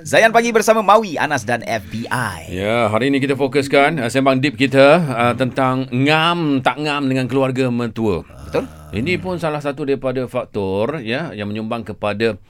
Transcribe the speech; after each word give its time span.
Zayan 0.00 0.32
Pagi 0.32 0.48
bersama 0.48 0.80
Maui, 0.80 1.20
Anas 1.20 1.44
dan 1.44 1.60
FBI. 1.60 2.48
Ya, 2.48 2.88
hari 2.88 3.12
ini 3.12 3.20
kita 3.20 3.36
fokuskan 3.36 4.00
uh, 4.00 4.08
sembang 4.08 4.40
deep 4.40 4.56
kita 4.56 4.96
uh, 4.96 5.34
tentang 5.36 5.92
ngam 5.92 6.64
tak 6.64 6.80
ngam 6.80 7.04
dengan 7.04 7.28
keluarga 7.28 7.68
mentua. 7.68 8.24
Betul? 8.48 8.64
Ini 8.96 9.20
pun 9.20 9.36
salah 9.36 9.60
satu 9.60 9.84
daripada 9.84 10.24
faktor 10.24 11.04
ya 11.04 11.36
yang 11.36 11.52
menyumbang 11.52 11.84
kepada 11.84 12.40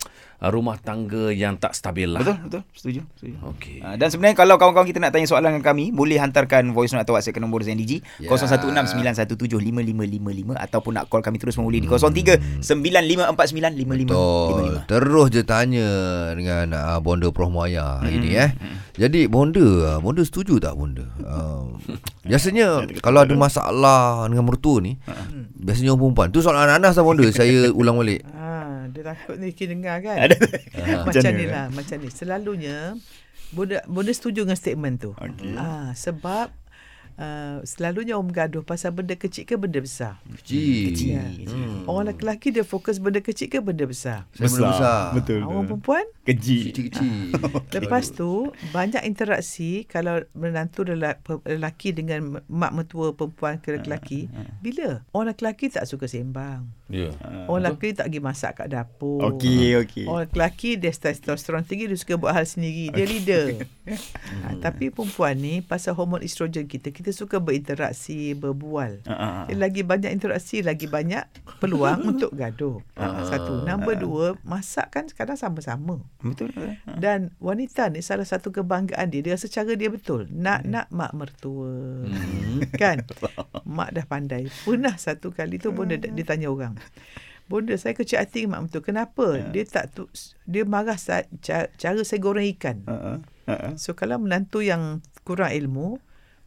rumah 0.48 0.80
tangga 0.80 1.28
yang 1.28 1.60
tak 1.60 1.76
stabil 1.76 2.08
lah. 2.08 2.24
Betul, 2.24 2.40
betul. 2.48 2.62
Setuju, 2.72 3.00
setuju. 3.12 3.36
Okey. 3.52 3.84
Uh, 3.84 4.00
dan 4.00 4.08
sebenarnya 4.08 4.40
kalau 4.40 4.56
kawan-kawan 4.56 4.88
kita 4.88 4.96
nak 4.96 5.12
tanya 5.12 5.28
soalan 5.28 5.52
dengan 5.52 5.68
kami, 5.68 5.92
boleh 5.92 6.16
hantarkan 6.16 6.72
voice 6.72 6.96
note 6.96 7.04
atau 7.04 7.12
WhatsApp 7.12 7.36
ke 7.36 7.44
nombor 7.44 7.60
ZNDG 7.60 8.00
Ya. 8.24 8.32
0169175555 8.32 10.56
ataupun 10.56 10.96
nak 10.96 11.12
call 11.12 11.20
kami 11.20 11.36
terus 11.36 11.60
boleh 11.60 11.76
di 11.76 11.90
Hmm. 11.90 12.62
0395495555. 12.64 14.08
Betul. 14.08 14.80
Terus 14.88 15.26
je 15.28 15.42
tanya 15.44 15.88
dengan 16.32 16.72
uh, 16.72 16.96
Bonda 17.04 17.28
Prof 17.28 17.52
Muaya 17.52 18.00
hari 18.00 18.16
ni 18.16 18.32
eh. 18.38 18.48
Jadi 18.96 19.28
Bonda, 19.28 19.60
uh, 19.60 19.98
Bonda 20.00 20.24
setuju 20.24 20.56
tak 20.60 20.76
Bonda? 20.76 21.04
Uh, 21.20 21.76
biasanya 22.24 22.84
kalau 23.04 23.24
ada 23.24 23.34
masalah 23.36 24.24
dengan 24.28 24.44
mertua 24.48 24.80
ni, 24.80 24.96
biasanya 25.56 25.92
orang 25.92 26.12
perempuan. 26.12 26.28
Tu 26.32 26.40
soalan 26.40 26.68
Anas 26.68 26.96
lah 26.96 27.04
Bonda, 27.04 27.24
saya 27.32 27.68
ulang 27.72 28.00
balik. 28.00 28.24
Dia 29.00 29.16
takut 29.16 29.40
ni 29.40 29.56
kita 29.56 29.72
dengar 29.72 30.04
kan. 30.04 30.28
Ada. 30.28 30.36
macam 31.08 31.30
ni 31.32 31.46
lah, 31.48 31.72
macam 31.72 31.96
ni. 32.04 32.12
Selalunya 32.12 32.92
Bonda 33.56 33.80
Bonda 33.88 34.12
setuju 34.12 34.44
dengan 34.44 34.60
statement 34.60 34.96
tu. 35.00 35.16
Okey. 35.16 35.56
Ah, 35.56 35.96
sebab 35.96 36.52
uh, 37.20 37.60
selalunya 37.68 38.16
orang 38.16 38.32
bergaduh 38.32 38.64
pasal 38.64 38.96
benda 38.96 39.14
kecil 39.14 39.44
ke 39.44 39.54
benda 39.60 39.78
besar. 39.78 40.16
Kecil. 40.40 40.90
Kecil. 40.90 41.12
Ya. 41.12 41.24
Orang 41.84 42.08
lelaki 42.16 42.50
dia 42.50 42.64
fokus 42.64 42.96
benda 42.96 43.20
kecil 43.20 43.52
ke 43.52 43.60
benda 43.60 43.84
besar. 43.84 44.24
Saya 44.32 44.48
benda 44.48 44.68
besar. 44.72 45.00
Betul. 45.14 45.40
Orang 45.44 45.68
perempuan 45.68 46.04
Keji. 46.30 46.70
Kecil-kecil. 46.70 47.34
Lepas 47.76 48.14
tu 48.14 48.54
banyak 48.70 49.02
interaksi 49.02 49.88
kalau 49.88 50.22
menantu 50.32 50.86
lelaki, 50.86 51.42
lelaki 51.48 51.88
dengan 51.90 52.40
mak 52.46 52.72
mertua 52.72 53.12
perempuan 53.16 53.58
ke 53.58 53.82
lelaki. 53.82 54.30
Bila? 54.62 55.02
Orang 55.10 55.34
lelaki 55.34 55.72
tak 55.72 55.90
suka 55.90 56.06
sembang. 56.06 56.70
Ya. 56.86 57.10
Orang 57.50 57.66
lelaki 57.66 57.96
tak 57.96 58.10
pergi 58.10 58.20
masak 58.22 58.52
kat 58.62 58.68
dapur. 58.70 59.22
Okey, 59.34 59.80
okey. 59.82 60.06
Orang 60.06 60.30
lelaki 60.30 60.78
dia 60.78 60.94
testosteron 60.94 61.66
tinggi 61.66 61.90
dia 61.90 61.98
suka 61.98 62.14
buat 62.14 62.36
hal 62.36 62.46
sendiri. 62.46 62.94
Dia 62.94 63.06
leader. 63.06 63.44
ha, 64.46 64.54
tapi 64.64 64.94
perempuan 64.94 65.34
ni 65.34 65.64
pasal 65.66 65.98
hormon 65.98 66.22
estrogen 66.22 66.70
kita 66.70 66.94
kita 66.94 67.09
suka 67.12 67.42
berinteraksi, 67.42 68.32
berbual. 68.34 69.04
Dia 69.46 69.56
lagi 69.56 69.82
banyak 69.84 70.10
interaksi, 70.10 70.62
lagi 70.64 70.86
banyak 70.86 71.26
peluang 71.60 72.04
untuk 72.16 72.32
gaduh. 72.34 72.80
Satu. 73.26 73.62
Number 73.66 73.94
dua, 73.98 74.38
masak 74.42 74.94
kan 74.94 75.04
kadang 75.12 75.38
sama-sama. 75.38 76.00
Betul. 76.22 76.52
Dan 76.98 77.34
wanita 77.38 77.90
ni 77.92 78.00
salah 78.00 78.26
satu 78.26 78.50
kebanggaan 78.50 79.10
dia, 79.10 79.20
dia 79.20 79.34
rasa 79.36 79.50
cara 79.50 79.72
dia 79.74 79.88
betul. 79.92 80.30
Nak 80.30 80.66
nak 80.66 80.86
mak 80.90 81.12
mertua. 81.16 82.06
kan? 82.82 83.04
Mak 83.70 83.90
dah 83.94 84.06
pandai. 84.06 84.50
Pernah 84.66 84.98
satu 84.98 85.30
kali 85.30 85.62
tu 85.62 85.70
pun 85.70 85.86
dia, 85.86 86.00
dia 86.00 86.24
tanya 86.26 86.50
orang. 86.50 86.74
Bonda 87.50 87.74
saya 87.74 87.94
kecil 87.98 88.22
hati 88.22 88.46
dengan 88.46 88.62
mak 88.62 88.70
mertua. 88.70 88.82
Kenapa? 88.82 89.26
Dia 89.50 89.64
tak 89.66 89.94
tu, 89.94 90.10
dia 90.46 90.66
marah 90.66 90.98
sa, 90.98 91.22
cara, 91.42 91.70
cara 91.78 92.00
saya 92.02 92.18
goreng 92.22 92.46
ikan. 92.58 92.82
Ah, 92.86 93.18
ah. 93.46 93.74
So 93.78 93.94
kalau 93.94 94.22
menantu 94.22 94.62
yang 94.62 95.02
kurang 95.22 95.54
ilmu, 95.54 95.98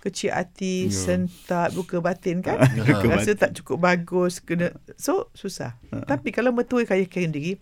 kecil 0.03 0.35
hati, 0.35 0.91
sentak, 0.91 1.71
buka 1.71 2.03
batin 2.03 2.43
kan? 2.43 2.59
Buka 2.75 3.07
Rasa 3.07 3.39
tak 3.39 3.55
cukup 3.55 3.79
bagus, 3.79 4.43
kena 4.43 4.75
so 4.99 5.31
susah. 5.31 5.79
Tapi 5.87 6.35
kalau 6.35 6.51
mertua 6.51 6.83
kaya 6.83 7.07
kaya 7.07 7.31
diri, 7.31 7.55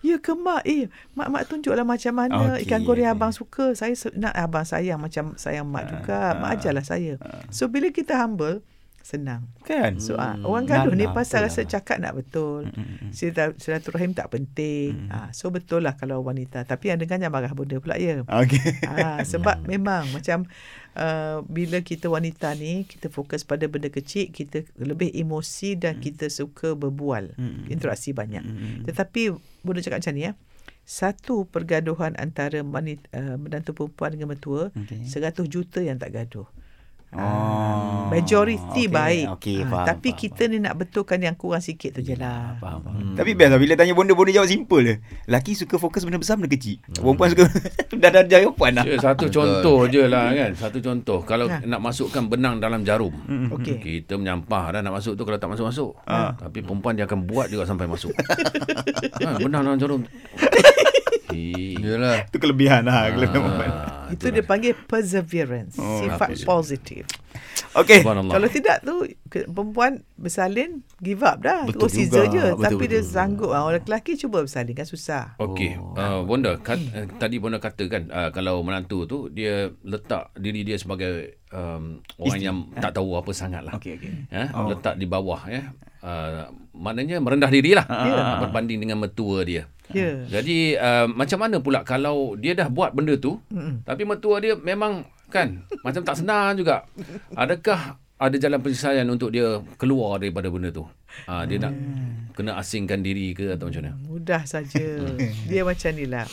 ya 0.00 0.16
ke 0.16 0.32
mak, 0.32 0.64
eh 0.64 0.88
mak-mak 1.12 1.52
tunjuklah 1.52 1.84
macam 1.84 2.16
mana 2.16 2.56
Okey, 2.56 2.64
ikan 2.64 2.80
goreng 2.88 3.12
abang 3.12 3.36
suka. 3.36 3.76
Saya 3.76 3.92
nak 4.16 4.32
abang 4.32 4.64
sayang 4.64 4.96
macam 4.96 5.36
sayang 5.36 5.68
mak 5.68 5.92
juga. 5.92 6.32
Mak 6.40 6.50
ajarlah 6.56 6.86
saya. 6.86 7.20
So 7.52 7.68
bila 7.68 7.92
kita 7.92 8.16
humble, 8.16 8.64
senang. 9.02 9.50
Kan? 9.62 9.98
So 9.98 10.14
ah, 10.14 10.38
orang 10.40 10.64
gaduh 10.64 10.94
ni 10.94 11.04
pasal 11.12 11.42
rasa 11.44 11.60
lah. 11.60 11.68
cakap 11.68 11.98
nak 11.98 12.14
betul. 12.14 12.70
Silat- 13.10 13.58
Silaturahim 13.58 14.10
tak 14.10 14.30
penting. 14.30 15.06
Ah, 15.08 15.28
so 15.30 15.48
betul 15.48 15.82
lah 15.82 15.94
kalau 15.94 16.22
wanita. 16.22 16.62
Tapi 16.62 16.88
yang 16.88 16.98
dengarnya 16.98 17.28
marah 17.28 17.50
benda 17.50 17.76
pula 17.76 17.94
ya. 17.94 18.22
Okey. 18.22 18.82
Ah, 18.84 19.20
sebab 19.22 19.62
memang 19.68 20.06
macam 20.08 20.46
uh, 20.94 21.42
bila 21.44 21.80
kita 21.80 22.06
wanita 22.06 22.54
ni 22.54 22.82
kita 22.84 23.06
fokus 23.08 23.42
pada 23.42 23.66
benda 23.66 23.88
kecil, 23.88 24.28
kita 24.28 24.62
lebih 24.76 25.10
emosi 25.10 25.74
dan 25.74 25.98
kita 25.98 26.26
suka 26.26 26.72
berbual, 26.72 27.34
interaksi 27.66 28.10
banyak. 28.10 28.42
Tetapi 28.82 29.22
boleh 29.60 29.80
cakap 29.80 30.00
macam 30.00 30.14
ni 30.14 30.24
ya. 30.24 30.34
Satu 30.82 31.46
pergaduhan 31.46 32.14
antara 32.16 32.58
wanita, 32.60 33.06
uh, 33.12 33.36
menantu 33.36 33.70
perempuan 33.72 34.10
dengan 34.10 34.28
mertua, 34.28 34.74
Okey. 34.74 35.06
100 35.06 35.46
juta 35.46 35.78
yang 35.78 35.94
tak 35.94 36.10
gaduh. 36.10 36.46
Oh. 37.12 38.08
Majoriti 38.08 38.64
Okey, 38.82 38.86
baik. 38.88 39.24
okey, 39.36 39.58
Ah, 39.58 39.68
faham, 39.68 39.86
tapi 39.86 40.08
faham, 40.10 40.20
kita 40.20 40.42
ni 40.46 40.56
nak 40.58 40.74
betulkan 40.74 41.16
yang 41.18 41.32
kurang 41.32 41.60
sikit 41.60 41.92
tu 41.92 42.00
je 42.00 42.16
lah. 42.16 42.56
Faham, 42.56 42.80
faham. 42.80 42.96
Hmm. 43.04 43.14
Tapi 43.14 43.30
biasa 43.32 43.56
bila 43.56 43.72
tanya 43.72 43.92
bonda 43.92 44.12
bonda 44.12 44.32
jawab 44.32 44.48
simple 44.48 44.80
je. 44.80 44.94
Laki 45.26 45.52
suka 45.52 45.76
fokus 45.76 46.02
benda 46.02 46.16
besar 46.16 46.36
benda 46.36 46.48
kecil. 46.48 46.80
Perempuan 46.90 47.28
suka 47.28 47.44
dah 48.00 48.10
dah 48.10 48.22
jawapan 48.24 48.70
lah. 48.74 48.84
Ya, 48.86 48.96
satu 48.98 49.28
contoh 49.28 49.84
je 49.86 50.02
lah 50.04 50.28
kan. 50.30 50.50
Satu 50.54 50.78
contoh. 50.78 51.20
Kalau 51.22 51.46
Ha. 51.46 51.60
nak 51.62 51.80
masukkan 51.80 52.24
benang 52.24 52.56
dalam 52.58 52.80
jarum. 52.80 53.12
Okey. 53.52 53.76
Kita 53.76 54.16
menyampah 54.16 54.72
dah 54.72 54.80
nak 54.80 54.96
masuk 54.96 55.12
tu 55.12 55.22
kalau 55.22 55.36
tak 55.36 55.52
masuk-masuk. 55.52 55.92
Tapi 56.06 56.58
perempuan 56.60 56.96
dia 56.96 57.04
akan 57.04 57.24
buat 57.24 57.48
juga 57.48 57.64
sampai 57.64 57.84
masuk. 57.84 58.16
ha, 59.20 59.36
benang 59.36 59.62
dalam 59.62 59.76
jarum. 59.76 60.00
Yalah. 61.82 62.24
Itu 62.24 62.38
kelebihan 62.38 62.84
lah 62.84 63.08
kelebihan 63.10 63.40
perempuan. 63.42 63.70
Itu 64.12 64.28
dia 64.28 64.42
panggil 64.42 64.76
perseverance, 64.76 65.74
Oh, 65.74 65.98
sifat 65.98 66.28
positif. 66.42 67.04
Okey. 67.72 68.04
Kalau 68.04 68.48
tidak 68.48 68.76
tu 68.80 69.08
perempuan 69.26 70.04
bersalin 70.14 70.84
give 70.98 71.20
up 71.20 71.40
dah. 71.40 71.64
Betul 71.64 71.88
Terus 71.88 71.94
juga. 72.04 72.20
je. 72.28 72.44
Betul, 72.52 72.60
Tapi 72.60 72.84
dia 72.86 73.00
betul. 73.00 73.08
sanggup. 73.10 73.50
Ah, 73.50 73.64
Orang 73.64 73.80
lelaki 73.80 74.12
cuba 74.14 74.44
bersalin 74.44 74.74
kan 74.74 74.84
susah. 74.84 75.24
Okey, 75.38 75.74
oh. 75.74 75.96
uh, 75.96 76.20
Bonda, 76.20 76.60
kat, 76.60 76.76
uh, 76.86 77.08
tadi 77.16 77.40
Bonda 77.40 77.56
kata 77.56 77.88
kan 77.88 78.02
uh, 78.06 78.28
kalau 78.28 78.60
menantu 78.60 79.04
tu 79.04 79.18
dia 79.26 79.72
letak 79.80 80.28
diri 80.36 80.60
dia 80.62 80.76
sebagai 80.76 81.40
um, 81.48 82.04
orang 82.16 82.28
Isteri. 82.30 82.44
yang 82.44 82.56
tak 82.76 82.92
tahu 82.92 83.16
apa 83.16 83.30
sangat 83.32 83.64
lah. 83.64 83.72
Okey 83.74 83.96
okey. 83.96 84.10
Ya, 84.28 84.52
Oh. 84.52 84.68
letak 84.68 84.94
di 84.94 85.06
bawah 85.06 85.40
ya. 85.46 85.72
Uh, 86.02 86.50
maknanya 86.74 87.16
merendah 87.18 87.48
diri 87.48 87.72
lah 87.72 87.86
Ah. 87.86 88.42
berbanding 88.42 88.76
dengan 88.78 88.98
mertua 88.98 89.40
dia. 89.42 89.64
Ya. 89.92 90.12
Jadi 90.28 90.74
uh, 90.74 91.06
macam 91.06 91.38
mana 91.38 91.56
pula 91.58 91.80
kalau 91.82 92.34
dia 92.34 92.52
dah 92.52 92.66
buat 92.66 92.92
benda 92.92 93.14
tu 93.14 93.38
Mm-mm. 93.48 93.84
tapi 93.84 94.02
mertua 94.02 94.38
dia 94.38 94.56
memang 94.56 95.04
kan 95.28 95.64
macam 95.80 96.02
tak 96.02 96.16
senang 96.16 96.56
juga. 96.56 96.84
Adakah 97.32 97.96
ada 98.16 98.36
jalan 98.38 98.62
penyelesaian 98.62 99.06
untuk 99.06 99.34
dia 99.34 99.58
keluar 99.76 100.22
daripada 100.22 100.46
benda 100.46 100.70
tu? 100.70 100.86
Ha, 101.26 101.42
dia 101.42 101.58
nak 101.58 101.74
kena 102.32 102.54
asingkan 102.54 103.02
diri 103.02 103.34
ke 103.34 103.50
atau 103.50 103.66
macam 103.66 103.82
mana? 103.82 103.92
Mudah 103.98 104.42
saja. 104.44 105.02
dia 105.44 105.62
macam 105.62 105.90
ni 105.92 106.06
lah. 106.06 106.28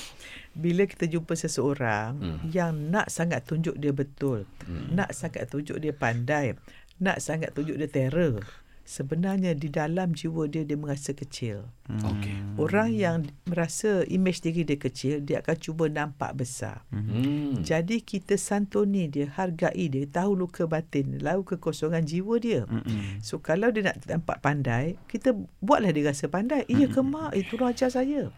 Bila 0.50 0.86
kita 0.86 1.06
jumpa 1.06 1.34
seseorang 1.34 2.20
Hmm. 2.20 2.38
yang 2.46 2.92
nak 2.92 3.08
sangat 3.08 3.42
tunjuk 3.44 3.74
dia 3.76 3.90
betul, 3.90 4.46
nak 4.92 5.14
sangat 5.14 5.48
tunjuk 5.48 5.78
dia 5.78 5.90
pandai, 5.90 6.54
nak 6.98 7.18
sangat 7.18 7.54
tunjuk 7.54 7.74
dia 7.74 7.88
terror, 7.88 8.44
sebenarnya 8.90 9.54
di 9.54 9.70
dalam 9.70 10.18
jiwa 10.18 10.50
dia 10.50 10.66
dia 10.66 10.74
merasa 10.74 11.14
kecil. 11.14 11.70
Okey. 11.86 12.58
Orang 12.58 12.98
yang 12.98 13.30
merasa 13.46 14.02
image 14.10 14.42
diri 14.42 14.66
dia 14.66 14.82
kecil, 14.82 15.22
dia 15.22 15.46
akan 15.46 15.58
cuba 15.62 15.86
nampak 15.86 16.34
besar. 16.34 16.82
Hmm. 16.90 17.62
Jadi 17.62 18.02
kita 18.02 18.34
santuni 18.34 19.06
dia, 19.06 19.30
hargai 19.30 19.94
dia, 19.94 20.10
tahu 20.10 20.34
luka 20.34 20.66
batin, 20.66 21.22
tahu 21.22 21.46
kekosongan 21.46 22.10
jiwa 22.10 22.42
dia. 22.42 22.66
Mm-mm. 22.66 23.22
So 23.22 23.38
kalau 23.38 23.70
dia 23.70 23.94
nak 23.94 24.02
nampak 24.10 24.42
pandai, 24.42 24.98
kita 25.06 25.38
buatlah 25.62 25.94
dia 25.94 26.10
rasa 26.10 26.26
pandai. 26.26 26.66
Iya 26.66 26.90
ke 26.90 27.06
mak, 27.06 27.38
itu 27.38 27.62
ajar 27.62 27.94
saya. 27.94 28.34